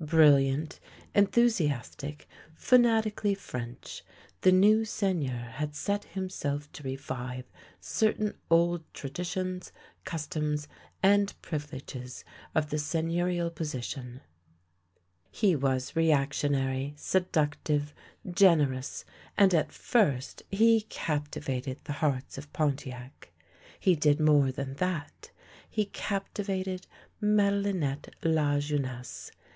[0.00, 0.80] Brilliant,
[1.14, 4.02] enthusiastic, fanatically French,
[4.40, 7.44] the new Seigneur had set himself to revive
[7.80, 9.72] certain old tradi THE LANE THAT HAD NO TURNING 3 tions,
[10.04, 10.68] customs,
[11.00, 12.24] and privileges
[12.56, 14.20] of the seigneurial posi tion.
[15.30, 17.94] He was reactionary, seductive,
[18.28, 19.04] generous,
[19.36, 23.30] and at first he captivated the hearts of Pontiac.
[23.78, 25.30] He did more than that.
[25.70, 26.88] He captivated
[27.22, 29.30] Madehnette Lajeunesse.